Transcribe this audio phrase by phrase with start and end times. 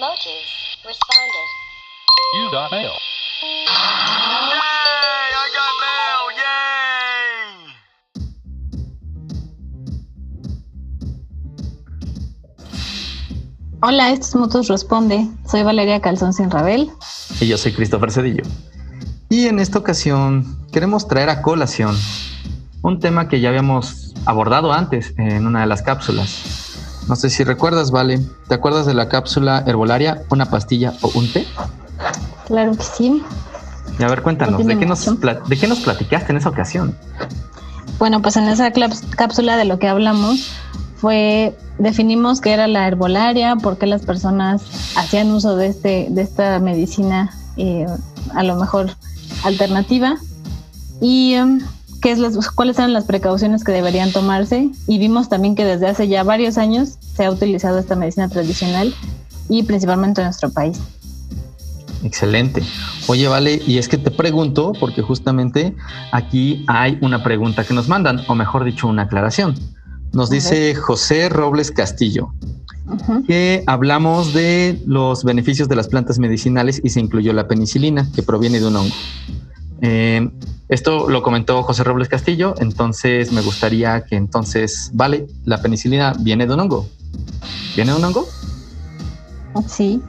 [0.00, 1.48] Motus responded.
[2.34, 2.92] You got mail.
[3.42, 4.60] Yay!
[5.34, 6.22] I got mail!
[6.38, 6.54] Yay!
[13.82, 15.26] Hola, esto es Mutus Responde.
[15.50, 16.92] Soy Valeria Calzón Sin Rabel.
[17.40, 18.44] Y yo soy Christopher Cedillo.
[19.28, 21.96] Y en esta ocasión queremos traer a colación
[22.82, 26.47] un tema que ya habíamos abordado antes en una de las cápsulas.
[27.08, 28.20] No sé si recuerdas, Vale.
[28.48, 31.46] ¿Te acuerdas de la cápsula herbolaria, una pastilla o un té?
[32.46, 33.22] Claro que sí.
[33.98, 35.16] Y a ver, cuéntanos, ¿de qué, nos, emoción.
[35.16, 36.94] pla- ¿de qué nos platicaste en esa ocasión?
[37.98, 38.70] Bueno, pues en esa
[39.16, 40.50] cápsula de lo que hablamos
[40.96, 44.62] fue definimos qué era la herbolaria, por qué las personas
[44.96, 47.86] hacían uso de este de esta medicina eh,
[48.34, 48.90] a lo mejor
[49.44, 50.16] alternativa
[51.00, 51.60] y em,
[52.00, 55.88] qué es las, cuáles eran las precauciones que deberían tomarse y vimos también que desde
[55.88, 58.94] hace ya varios años se ha utilizado esta medicina tradicional
[59.48, 60.80] y principalmente en nuestro país.
[62.04, 62.62] Excelente.
[63.08, 65.74] Oye, Vale, y es que te pregunto, porque justamente
[66.12, 69.56] aquí hay una pregunta que nos mandan, o mejor dicho, una aclaración.
[70.12, 72.32] Nos dice José Robles Castillo.
[73.26, 78.22] Que hablamos de los beneficios de las plantas medicinales y se incluyó la penicilina, que
[78.22, 78.94] proviene de un hongo.
[79.80, 80.28] Eh,
[80.68, 86.46] esto lo comentó José Robles Castillo, entonces me gustaría que entonces, vale, la penicilina viene
[86.46, 86.86] de un hongo.
[87.74, 88.28] ¿Viene de un hongo?
[89.66, 90.02] Sí,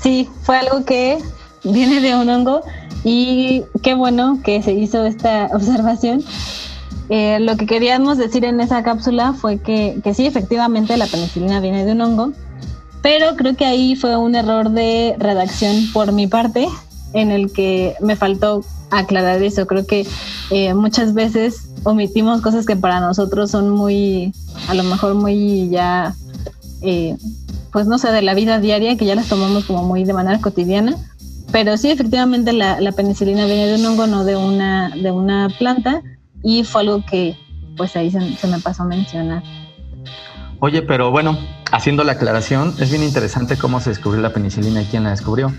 [0.00, 1.18] sí, fue algo que
[1.62, 2.62] viene de un hongo
[3.04, 6.24] y qué bueno que se hizo esta observación.
[7.08, 11.60] Eh, lo que queríamos decir en esa cápsula fue que, que sí, efectivamente la penicilina
[11.60, 12.32] viene de un hongo,
[13.02, 16.66] pero creo que ahí fue un error de redacción por mi parte
[17.12, 19.66] en el que me faltó aclarar eso.
[19.66, 20.06] Creo que
[20.50, 24.32] eh, muchas veces omitimos cosas que para nosotros son muy,
[24.68, 26.14] a lo mejor muy ya,
[26.82, 27.16] eh,
[27.72, 30.40] pues no sé, de la vida diaria, que ya las tomamos como muy de manera
[30.40, 30.96] cotidiana.
[31.50, 36.02] Pero sí, efectivamente la, penicilina viene de un hongo, no de una, de una planta,
[36.42, 37.36] y fue algo que
[37.76, 39.42] pues ahí se, se me pasó a mencionar.
[40.64, 41.36] Oye, pero bueno,
[41.72, 45.52] haciendo la aclaración, es bien interesante cómo se descubrió la penicilina y quién la descubrió.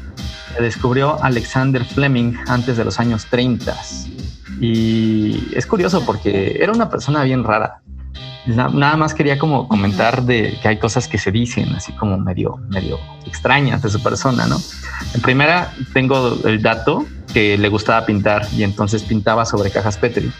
[0.56, 3.76] La descubrió Alexander Fleming antes de los años 30.
[4.62, 7.82] Y es curioso porque era una persona bien rara.
[8.46, 12.18] Na- Nada más quería como comentar de que hay cosas que se dicen así como
[12.18, 14.58] medio, medio extrañas de su persona, ¿no?
[15.14, 20.32] En primera, tengo el dato que le gustaba pintar y entonces pintaba sobre cajas Petri.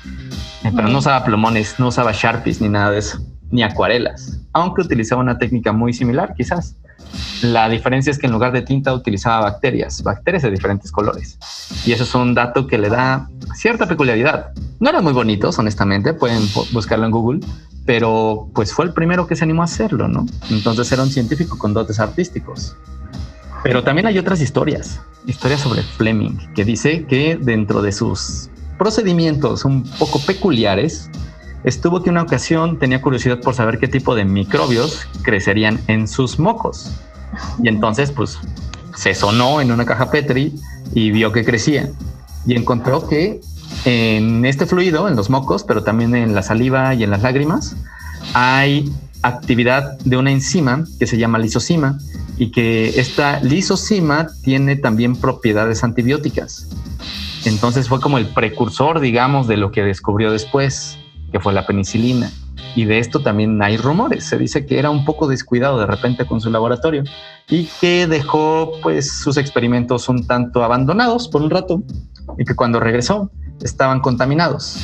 [0.74, 3.20] Pero no usaba plumones, no usaba Sharpies ni nada de eso,
[3.52, 6.76] ni acuarelas, aunque utilizaba una técnica muy similar, quizás.
[7.42, 11.38] La diferencia es que en lugar de tinta utilizaba bacterias, bacterias de diferentes colores.
[11.86, 14.52] Y eso es un dato que le da cierta peculiaridad.
[14.80, 17.40] No eran muy bonitos, honestamente, pueden bu- buscarlo en Google,
[17.86, 20.26] pero pues fue el primero que se animó a hacerlo, ¿no?
[20.50, 22.76] Entonces era un científico con dotes artísticos.
[23.64, 29.64] Pero también hay otras historias, historias sobre Fleming, que dice que dentro de sus procedimientos
[29.66, 31.10] un poco peculiares,
[31.64, 36.40] estuvo que una ocasión tenía curiosidad por saber qué tipo de microbios crecerían en sus
[36.40, 36.92] mocos.
[37.62, 38.40] Y entonces, pues,
[38.96, 40.54] se sonó en una caja Petri
[40.94, 41.90] y vio que crecía.
[42.46, 43.42] Y encontró que
[43.86, 47.76] en este fluido, en los mocos, pero también en la saliva y en las lágrimas,
[48.34, 48.92] hay
[49.22, 51.98] actividad de una enzima que se llama lisocima
[52.38, 56.68] y que esta lisocima tiene también propiedades antibióticas.
[57.46, 60.98] Entonces fue como el precursor, digamos, de lo que descubrió después,
[61.34, 62.32] que fue la penicilina.
[62.76, 64.24] Y de esto también hay rumores.
[64.24, 67.04] Se dice que era un poco descuidado de repente con su laboratorio
[67.50, 71.84] y que dejó pues sus experimentos un tanto abandonados por un rato
[72.38, 74.78] y que cuando regresó estaban contaminados.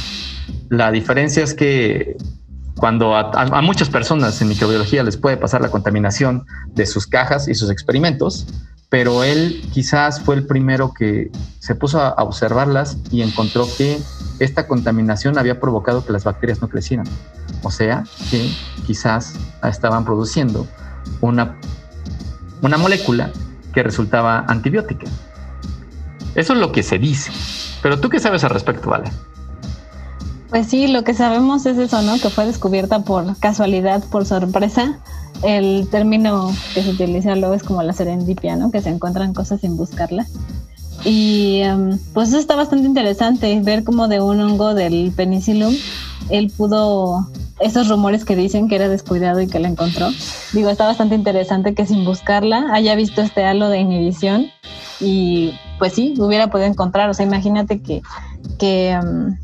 [0.70, 2.18] La diferencia es que
[2.76, 7.48] cuando a, a- muchas personas en microbiología les puede pasar la contaminación de sus cajas
[7.48, 8.48] y sus experimentos,
[8.90, 14.00] pero él quizás fue el primero que se puso a observarlas y encontró que
[14.40, 17.06] esta contaminación había provocado que las bacterias no crecieran.
[17.64, 18.50] O sea, que
[18.86, 20.68] quizás estaban produciendo
[21.22, 21.58] una,
[22.62, 23.32] una molécula
[23.74, 25.08] que resultaba antibiótica.
[26.36, 27.32] Eso es lo que se dice.
[27.82, 29.12] Pero tú qué sabes al respecto, Vale?
[30.50, 32.20] Pues sí, lo que sabemos es eso, ¿no?
[32.20, 34.98] Que fue descubierta por casualidad, por sorpresa.
[35.44, 38.72] El término que se utiliza luego es como la serendipia, ¿no?
[38.72, 40.32] Que se encuentran cosas sin buscarlas.
[41.06, 45.74] Y em, pues eso está bastante interesante, ver cómo de un hongo del penicillium
[46.30, 47.28] él pudo,
[47.60, 50.10] esos rumores que dicen que era descuidado y que la encontró.
[50.54, 54.48] Digo, está bastante interesante que sin buscarla haya visto este halo de inhibición
[55.00, 57.10] y pues sí, hubiera podido encontrar.
[57.10, 58.02] O sea, imagínate que,
[58.58, 59.38] que, em,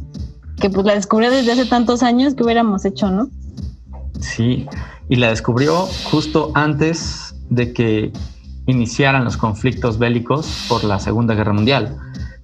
[0.60, 3.30] que pues la descubrió desde hace tantos años que hubiéramos hecho, ¿no?
[4.20, 4.68] Sí,
[5.10, 8.12] y la descubrió justo antes de que
[8.68, 11.98] iniciaran los conflictos bélicos por la Segunda Guerra Mundial.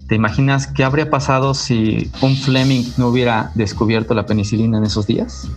[0.07, 5.07] ¿Te imaginas qué habría pasado si un Fleming no hubiera descubierto la penicilina en esos
[5.07, 5.47] días?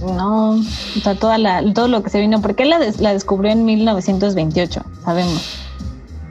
[0.00, 3.52] No, o sea, toda la, todo lo que se vino, porque él la, la descubrió
[3.52, 5.60] en 1928, sabemos.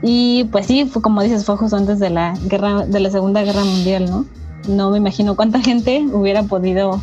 [0.02, 3.42] Y pues sí, fue como dices, fue justo antes de la guerra, de la Segunda
[3.42, 4.26] Guerra Mundial, ¿no?
[4.68, 7.00] No me imagino cuánta gente hubiera podido,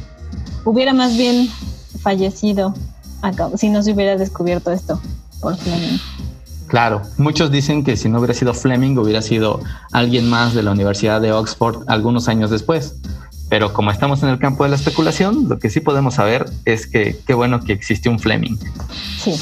[0.63, 1.49] hubiera más bien
[2.01, 2.73] fallecido
[3.55, 4.99] si no se hubiera descubierto esto
[5.41, 5.99] por Fleming.
[6.69, 9.59] Claro, muchos dicen que si no hubiera sido Fleming, hubiera sido
[9.91, 12.95] alguien más de la Universidad de Oxford algunos años después.
[13.49, 16.85] Pero como estamos en el campo de la especulación, lo que sí podemos saber es
[16.85, 18.55] que qué bueno que existe un Fleming.
[19.17, 19.35] Sí,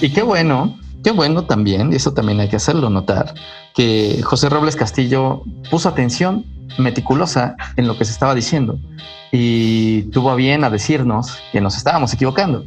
[0.00, 3.34] Y qué bueno, qué bueno también, y eso también hay que hacerlo notar,
[3.74, 6.46] que José Robles Castillo puso atención
[6.78, 8.78] meticulosa en lo que se estaba diciendo
[9.30, 12.64] y tuvo a bien a decirnos que nos estábamos equivocando.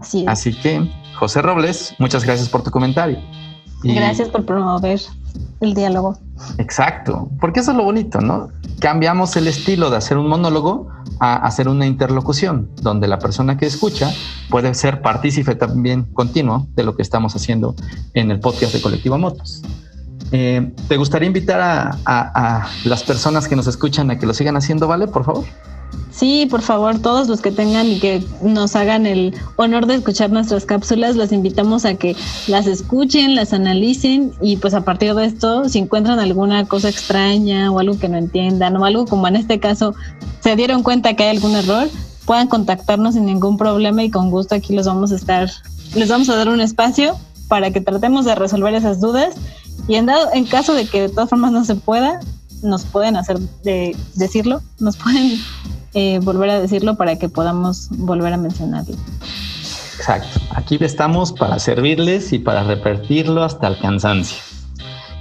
[0.00, 0.28] así es.
[0.28, 0.88] Así que,
[1.18, 3.18] José Robles, muchas gracias por tu comentario.
[3.82, 5.00] Y- Gracias por promover
[5.60, 6.16] el diálogo.
[6.58, 8.48] Exacto, porque eso es lo bonito, ¿no?
[8.80, 10.88] Cambiamos el estilo de hacer un monólogo
[11.20, 14.10] a hacer una interlocución, donde la persona que escucha
[14.50, 17.74] puede ser partícipe también continuo de lo que estamos haciendo
[18.14, 19.62] en el podcast de Colectivo Motos.
[20.30, 24.34] Eh, ¿Te gustaría invitar a, a- a las personas que nos escuchan a que lo
[24.34, 25.06] sigan haciendo, ¿vale?
[25.08, 25.44] Por favor.
[26.18, 30.32] Sí, por favor, todos los que tengan y que nos hagan el honor de escuchar
[30.32, 32.16] nuestras cápsulas, los invitamos a que
[32.48, 37.70] las escuchen, las analicen y pues a partir de esto, si encuentran alguna cosa extraña
[37.70, 39.94] o algo que no entiendan o algo como en este caso
[40.40, 41.88] se dieron cuenta que hay algún error,
[42.24, 45.48] puedan contactarnos sin ningún problema y con gusto aquí los vamos a estar,
[45.94, 47.16] les vamos a dar un espacio
[47.46, 49.36] para que tratemos de resolver esas dudas.
[49.86, 52.18] Y en dado, en caso de que de todas formas no se pueda,
[52.62, 55.38] nos pueden hacer de decirlo, nos pueden
[55.94, 58.96] eh, volver a decirlo para que podamos volver a mencionarlo.
[59.96, 60.40] Exacto.
[60.54, 64.38] Aquí estamos para servirles y para repetirlo hasta el cansancio.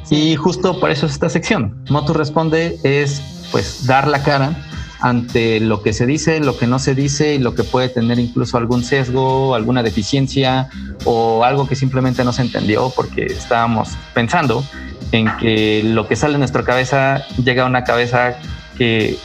[0.09, 1.83] Y justo por eso es esta sección.
[1.89, 4.66] Motu Responde es pues dar la cara
[4.99, 8.19] ante lo que se dice, lo que no se dice y lo que puede tener
[8.19, 10.69] incluso algún sesgo, alguna deficiencia
[11.05, 14.63] o algo que simplemente no se entendió porque estábamos pensando
[15.11, 18.35] en que lo que sale de nuestra cabeza llega a una cabeza
[18.77, 19.17] que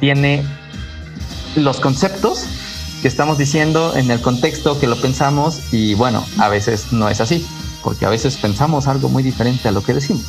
[0.00, 0.42] tiene
[1.56, 2.46] los conceptos
[3.02, 7.20] que estamos diciendo en el contexto que lo pensamos y bueno, a veces no es
[7.20, 7.46] así,
[7.82, 10.24] porque a veces pensamos algo muy diferente a lo que decimos.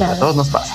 [0.00, 0.74] A todos nos pasa.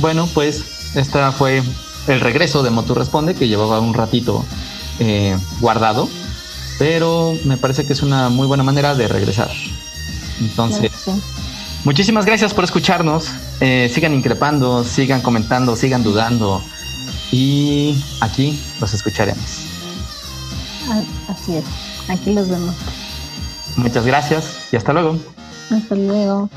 [0.00, 1.62] Bueno, pues esta fue
[2.06, 4.44] el regreso de Motu Responde, que llevaba un ratito
[4.98, 6.08] eh, guardado,
[6.78, 9.50] pero me parece que es una muy buena manera de regresar.
[10.40, 10.90] Entonces,
[11.84, 13.30] muchísimas gracias por escucharnos.
[13.60, 16.62] Eh, sigan increpando, sigan comentando, sigan dudando.
[17.30, 19.44] Y aquí los escucharemos.
[20.88, 21.64] Ah, Así es.
[22.08, 22.74] Aquí los vemos.
[23.76, 25.18] Muchas gracias y hasta luego.
[25.70, 26.50] Hasta luego.